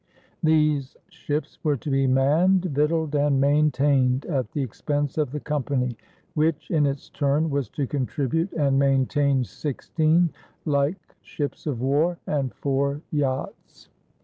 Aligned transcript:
These 0.41 0.97
ships 1.09 1.59
were 1.63 1.77
to 1.77 1.91
be 1.91 2.07
manned, 2.07 2.65
victualed, 2.65 3.13
and 3.13 3.39
maintained 3.39 4.25
at 4.25 4.51
the 4.51 4.63
expense 4.63 5.15
of 5.19 5.31
the 5.31 5.39
Company, 5.39 5.95
which 6.33 6.71
in 6.71 6.87
its 6.87 7.09
turn 7.11 7.51
was 7.51 7.69
to 7.69 7.85
contribute 7.85 8.51
and 8.53 8.79
maintain 8.79 9.43
sixteen 9.43 10.31
like 10.65 10.97
ships 11.21 11.67
of 11.67 11.81
war 11.81 12.17
and 12.25 12.51
four 12.51 13.03
yachts. 13.11 13.89